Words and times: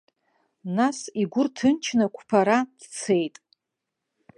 Нас 0.77 0.97
игәы 1.21 1.41
рҭынчны 1.45 2.05
қәԥара 2.15 2.57
дцеит. 2.79 3.35